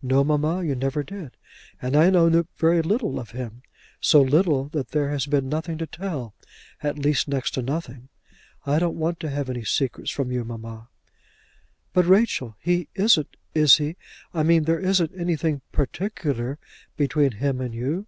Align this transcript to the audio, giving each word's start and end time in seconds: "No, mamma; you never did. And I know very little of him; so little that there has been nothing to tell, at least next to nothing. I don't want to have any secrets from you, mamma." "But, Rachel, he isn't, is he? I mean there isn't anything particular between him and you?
"No, 0.00 0.24
mamma; 0.24 0.62
you 0.64 0.74
never 0.74 1.02
did. 1.02 1.36
And 1.82 1.94
I 1.94 2.08
know 2.08 2.44
very 2.56 2.80
little 2.80 3.20
of 3.20 3.32
him; 3.32 3.60
so 4.00 4.22
little 4.22 4.70
that 4.70 4.92
there 4.92 5.10
has 5.10 5.26
been 5.26 5.46
nothing 5.50 5.76
to 5.76 5.86
tell, 5.86 6.34
at 6.82 6.98
least 6.98 7.28
next 7.28 7.50
to 7.50 7.60
nothing. 7.60 8.08
I 8.64 8.78
don't 8.78 8.96
want 8.96 9.20
to 9.20 9.28
have 9.28 9.50
any 9.50 9.64
secrets 9.64 10.10
from 10.10 10.32
you, 10.32 10.42
mamma." 10.42 10.88
"But, 11.92 12.06
Rachel, 12.06 12.56
he 12.60 12.88
isn't, 12.94 13.36
is 13.54 13.76
he? 13.76 13.96
I 14.32 14.42
mean 14.42 14.62
there 14.62 14.80
isn't 14.80 15.12
anything 15.14 15.60
particular 15.70 16.58
between 16.96 17.32
him 17.32 17.60
and 17.60 17.74
you? 17.74 18.06